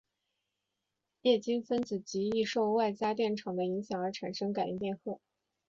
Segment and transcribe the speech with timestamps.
[1.21, 5.19] 液晶分子极易受外加电场的影响而产生感应电荷。